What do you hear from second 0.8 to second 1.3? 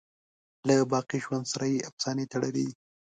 باقی